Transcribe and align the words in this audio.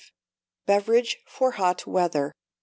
Beverage 0.65 1.19
for 1.27 1.51
Hot 1.51 1.85
Weather. 1.85 2.33